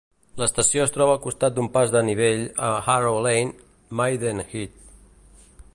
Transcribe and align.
L'estació 0.41 0.85
es 0.85 0.93
troba 0.95 1.11
al 1.15 1.19
costat 1.25 1.53
d'un 1.57 1.67
pas 1.75 1.93
de 1.97 2.01
nivell 2.07 2.41
a 2.69 2.73
Harrow 2.95 3.21
Lane, 3.27 3.53
Maidenhead. 4.01 4.81